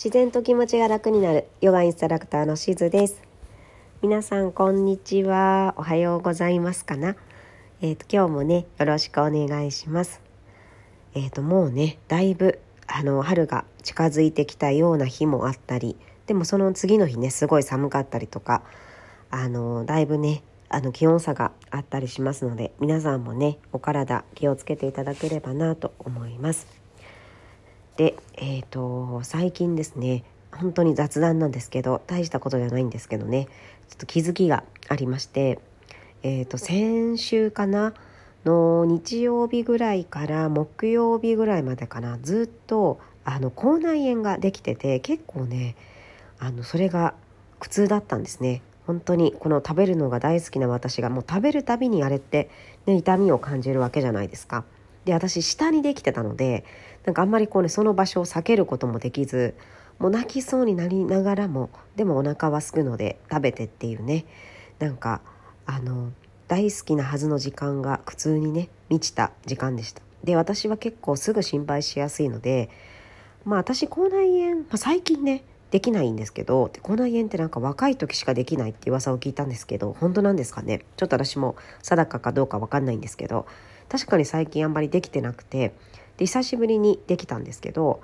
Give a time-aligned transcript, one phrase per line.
[0.00, 1.48] 自然と気持ちが楽になる。
[1.60, 3.20] ヨガインストラクターのしずです。
[4.00, 5.74] 皆さんこんにちは。
[5.76, 7.16] おはようございますかな。
[7.80, 10.20] えっ、ー、と今日もねよろしくお願いします。
[11.14, 15.96] えっ、ー、ともうねだいぶあの春が近づいてきたような日もあったり
[16.28, 18.62] でもその次の日ねすごい寒かったりとか
[19.32, 26.87] あのだいぶねあの気温差があったりしますので皆さんもねお体気をつけていただければなと思います。
[27.98, 33.48] で、えーと、最近ですね本当に雑談なんですけど大したことじゃないんですけどね
[33.88, 35.58] ちょっと気づきがありまして、
[36.22, 37.92] えーと、先週かな
[38.44, 45.74] の日曜日ぐらいから木曜日ぐらいまでかなずっとあの口内炎ができてて結構ね
[46.38, 47.14] あのそれが
[47.58, 52.48] 苦痛だったんですね本当にこの食べるのが大好きな私がもう食べるたびにあれって、
[52.86, 54.64] ね、痛みを感じるわけじゃないですか。
[55.08, 56.66] で私下にできてたので
[57.06, 59.54] なんかあんまりこうねその場所を避けることもできず
[59.98, 64.26] もう泣きそうになりながらもでもお腹はすくので食べてっていうね
[64.78, 65.22] なんか
[65.64, 66.12] あの
[66.46, 70.02] 大好きなはずの時間が苦痛にね満ちた時間でした。
[70.24, 72.68] で私は結構すぐ心配しやすいので
[73.46, 80.84] まあ私口内炎、まあ、最近ねできないんですけど口内炎ってなんか若い時しかできないって噂を聞いたんですけど本当なんですかね？
[80.98, 83.46] ちょっと私も定かかどうか分かんないんですけど
[83.88, 85.74] 確かに最近あんまりできてなくて
[86.16, 88.00] で久しぶりにできたんですけど、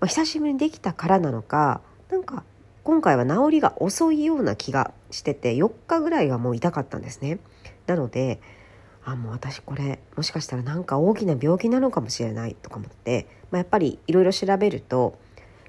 [0.00, 1.80] まあ、久しぶりにできたからなのか
[2.10, 2.44] なんか
[2.84, 7.38] 今回は治りが遅いような気がしてて4日ぐらいはもう痛かったんですね。
[7.86, 8.40] なので
[9.04, 15.18] あもう私これもしかしたらなんか大きな病気なのかもしれないとか思って、まあ、やっぱりいろいろ調べると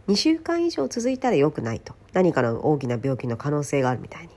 [0.07, 4.29] 2週間以上続いたら良くないと何かの大きな病気の可能性があるみたいに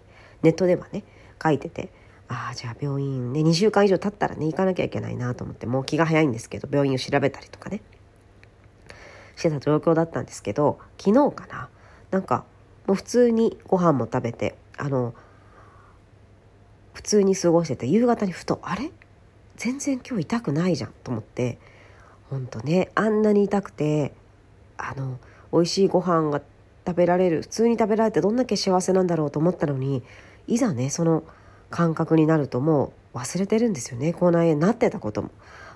[0.43, 1.05] ネットではね
[1.43, 1.93] 書いてて
[2.29, 3.33] ああじゃあ病院。
[3.33, 7.81] ね2週間以上経ったらね行かなきゃいけないなと思ってもう気が早いんですけど病院を調べたりとかね。
[9.37, 11.69] してた状況だったんですけど昨日かな。
[12.11, 12.45] なんか
[12.87, 15.15] もう普通にご飯も食べてあの
[16.93, 18.91] 普通に過ごしてて夕方にふとあれ？
[19.57, 21.59] 全然今日痛くないじゃんと思って
[22.31, 24.13] ほんとねあんなに痛くて
[24.77, 25.19] あの
[25.53, 26.43] 美味しいご飯が
[26.87, 30.03] 食べられる普通に食べられてどんだけ幸せなんだろうと思ったのに
[30.47, 31.25] いざねその
[31.71, 34.13] 感覚になるともう忘れてるんですよね。
[34.13, 35.31] 口内炎になってたことも。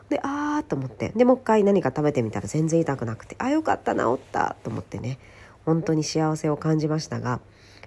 [0.08, 1.12] であーと思って。
[1.16, 3.36] でもう一回何か食べてみたら全然痛くなくて。
[3.38, 4.56] あよかった治った。
[4.62, 5.18] と思ってね。
[5.64, 7.40] 本当に幸せを感じましたが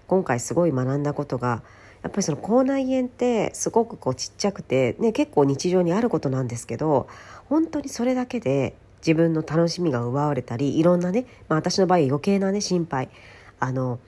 [0.07, 1.63] 今回すごい学んだことが
[2.03, 7.07] やっぱりその口内炎ってすごくこうちっちゃくて、ね、結構日常にあることなんですけど
[7.49, 13.09] 本当にそれだけで自分の楽しみが奪われたりいろんなね、まあ、私の場合余計なね心配。
[13.59, 13.99] あの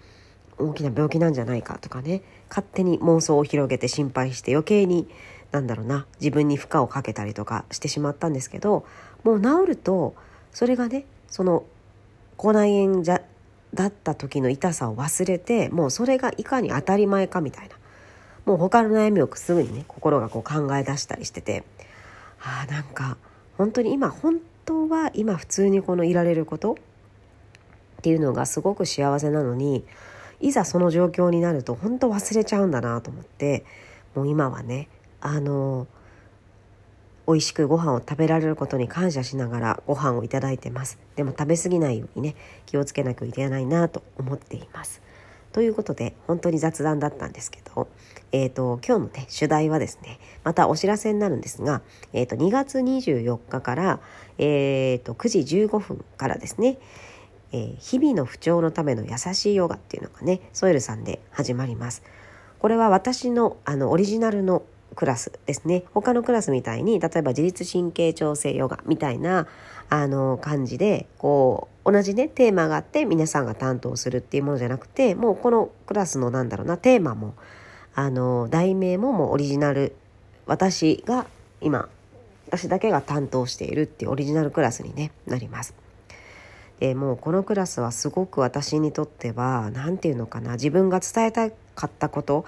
[0.59, 2.21] 大きな病気なんじゃないかとかね。
[2.49, 5.07] 勝手に妄想を広げて心配して余計に
[5.51, 6.05] なんだろうな。
[6.19, 8.85] 自分に負荷をかけたりとかしてしまったんですけど
[9.23, 10.15] もう治ると
[10.51, 11.63] それがねその
[12.37, 13.21] 口内炎じゃ
[13.73, 17.75] だった時の痛さを忘れてもうそれがいかに当たり前かみたいな。
[18.45, 21.63] もう他の悩みをすぐにね心がこう考え出したりしてて。
[22.39, 23.17] あなんか
[23.57, 26.75] 本当に今本当は今普通にこのいられることっ
[28.01, 29.83] ていうのがすごく幸せなのに
[30.39, 33.65] いざその状況になると本当忘れちゃうんだなと思って
[34.15, 34.89] もう今はね
[35.19, 35.87] あの
[37.27, 40.97] 美味しくご飯を食べられることに感謝しながらご飯をいただいてます。
[41.17, 45.01] でも食べ過ぎないようにね気をつけなきゃいけないなと思っています。
[45.51, 47.89] ということで本当に雑談だったんですけど、
[48.31, 51.81] えーと、今日のね主題はですねまたお知らせになるんですが、
[52.13, 53.99] えーと、2月24日から、
[54.37, 56.77] えーと9時15分からですね
[57.51, 62.03] えー、日々の不調のための優しいヨガっていうのがねソエルさんで始まります。
[62.59, 64.63] これは私のあのオリジナルの
[64.95, 65.83] クラスですね。
[65.93, 69.47] 他のクラスみたいに例えば自律神経調整ヨガみたいな
[69.89, 77.35] あの感じでこう同じねテーマがあって皆さんが担当するっていうものじゃなくてもうこのクラスのなんだろうなテーマも
[77.93, 79.95] あの題名ももうオリジナル。
[80.45, 81.27] 私が
[81.59, 81.89] 今
[82.47, 85.73] 私だけが担当しているっていうオリジナルクラスに、ね、なります。
[86.79, 92.45] でもうこのクラスはすごく私にとっては何て言うのかな自分が伝えたかったこと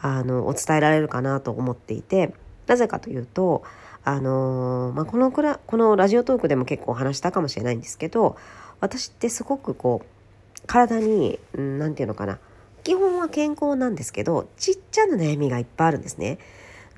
[0.00, 2.34] あのお伝えられるかなと思っていて
[2.66, 3.62] なぜかというと
[4.04, 8.36] あの、まあ、このクラこのラジオトークでも結構話したかもしれないんですけど
[8.80, 12.38] 私ってすごくこう体に何て言うのかな
[12.84, 16.38] 基本は健康なんですけどちっちゃな悩みがいっぱいあるんですね。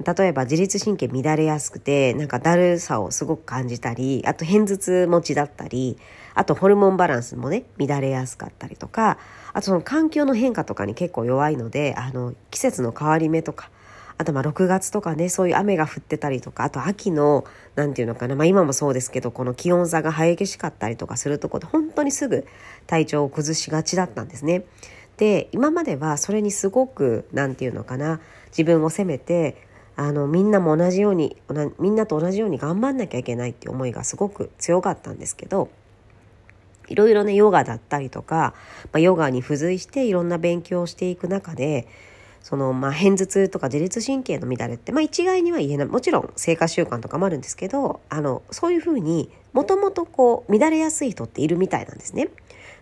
[0.05, 5.99] 例えば自律神経乱れやすくてなんかだるさをすごく感じたりあと片頭痛持ちだったり
[6.35, 9.19] あとホルモンバランスもね乱れやすかったりとか
[9.53, 13.71] あとその環境の変化とかに結構弱いのであの季節の変わり目とか
[14.17, 17.45] あとまあ6月とかねそういう雨が降ってたりとかあと秋の
[17.75, 22.47] 何て言うのかな、まあ、今もそうですけどこの気温差が激しかったりとかするとこで本当にすぐ
[22.87, 24.65] 体調を崩しがちだったんですね。
[25.17, 29.69] で今まではそれにすごく何て言うのかな自分を責めて
[30.01, 31.37] あのみんなも同じように
[31.79, 35.69] みんなと同じように頑張んなきゃいけないって思いがすごく強かったんですけど
[36.89, 38.55] いろいろねヨガだったりとか、
[38.85, 41.87] まあ、ヨガに付随していろんな勉強をしていく中で
[42.41, 52.31] そのまあ片頭痛とか自律神経の乱れって、まあ、一概には言えないもちろん生活習慣とかもあるんですけどあのそういうふうにもともとこう乱れやすい人っているみたいなんですね。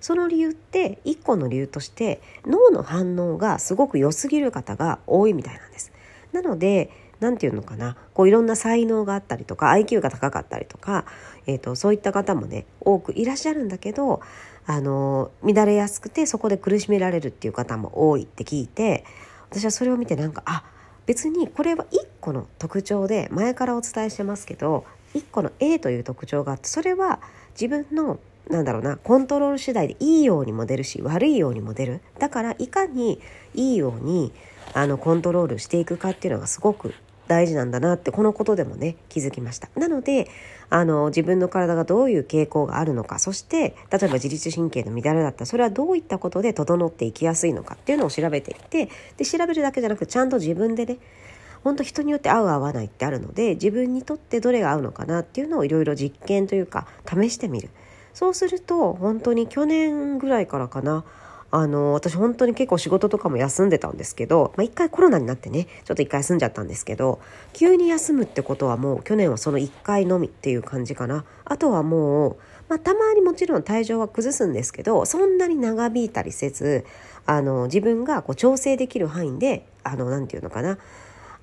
[0.01, 5.91] その理由って一個の理由として脳の反応がすごく良すぎる方が多いみたいなんです。
[6.33, 7.97] なので何て言うのかな？
[8.15, 11.05] こういろんな才能があったりとか IQ が高かったりとか、
[11.47, 14.21] えーと、そういった方もね多くいらっしゃるんだけど
[14.67, 19.05] あの乱れやすくてそこで苦しめられるっていう方も多いって聞いて
[19.51, 20.65] 私はそれを見てなんかあ
[21.07, 24.85] 別にこれは1個の特徴で前からお伝えしてますけど
[25.15, 27.21] 1個の A という特徴があってそれは
[27.53, 28.19] 自分の
[28.51, 32.01] なんだろうなコントロール次第でいいようにも出るし悪いようにも出る。
[32.19, 33.21] だからいかに
[33.55, 34.33] いいように
[34.75, 36.95] あのコントロールしていくかっていうのがすごく
[37.29, 39.69] 大事なんだなってこのことでもね気づきました。
[39.77, 40.29] なので
[40.71, 50.99] あの自分の体がどういう傾向があるのかそして例えば自律神経の乱れだったらそれはどういったことで整っていきやすいのかっていうのを調べていってで調べるだけじゃなくちゃんと自分でね
[51.65, 57.71] 本当人によって合う合わないってあるので自分にとってどれが合うのかなっていうのをいろいろ実験というか試してみる。
[58.15, 61.05] そうすると本当に去年ぐらいからかな
[61.51, 67.21] あの私本当に結構仕事とかも休んでたんですけど、まあ、一回コロナになってねちょっと一回休んじゃったんですけど
[67.55, 71.25] 急に休むってことはもう去年はその1回のみっていう感じかな。
[71.45, 72.37] あとはもう、
[72.69, 76.85] まあ、たまにもちろん体調は崩すんですけどそんなに長引いたりせず
[77.25, 80.79] あの自分がこう調整できる範囲であのなて言うのかな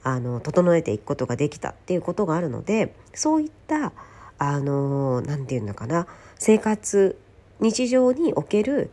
[0.04, 3.92] あの整えていくことができたっていうことがあるのでそういった
[4.38, 6.06] あの何て言うのかな
[6.38, 7.18] 生活
[7.60, 8.92] 日常における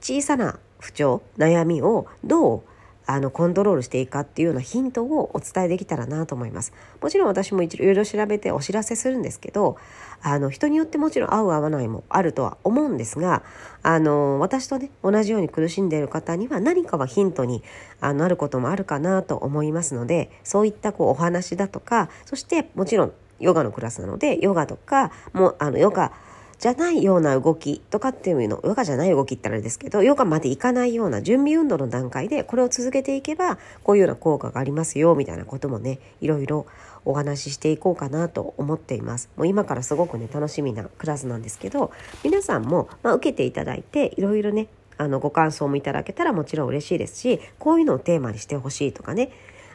[0.00, 2.62] 小さな不調悩みをどう
[3.10, 6.74] あのコントロールしていくかっていうようなヒントをお伝えできたらなと思います。
[7.00, 9.78] もちろん私もいろいろ調べてお知らせするんですけど
[10.20, 13.42] あの人によってもちろん合う合わないもあるとは思うんですが
[13.82, 17.62] あの私とね同じように苦しんでいる方には何かはヒントに
[18.02, 26.12] あのあることもあるかなと思いますのでそういったこうお話だとかそしてもちろんヨガのクラスなのでヨガとかもあのヨガ
[26.58, 36.66] じゃないような動きとかっていうのヨガじゃない動きってあれですけどヨガまでいかないような準備運動の段階でこれを続けていけばこういうような効果がありますよみたいなこともねいろいろ
[37.04, 39.30] お話ししていこうかなと思っています。
[39.36, 41.92] もう今からすごくね楽しみなクラスなんですけど
[42.24, 44.66] 皆さんも、まあ、受けていただいていろいろね
[44.98, 49.30] あのご感想もいただけたらもちろん嬉しいですしこういうのをテーマにしてほしいとかね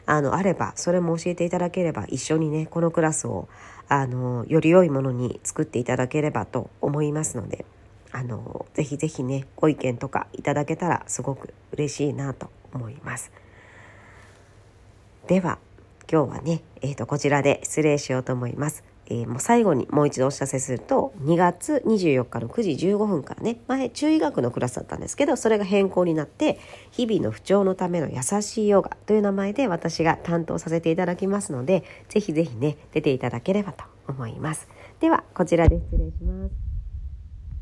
[0.06, 3.48] あのあればそれも教えていただければ一緒にねこのクラスを
[3.88, 7.64] あのより良いものに作っていただければと思いますので
[8.12, 13.32] あのぜひぜひねご意見とかいただけたらすごく嬉しいなと思います。
[15.26, 15.58] では
[16.10, 18.93] 今日はね、えーとこちらで失礼しようと思います。
[19.06, 26.58] えー、もう最後にもう一度お知らせすると2月24日の9時15分からね前中医学のクラスだったんですけどそれが変更になって
[26.90, 34.68] 日々の不調のための優しいヨガという名前で私が担当させていただきますのでぜひぜひね出ていただければと思います。
[35.00, 36.63] ではこちらで失礼します。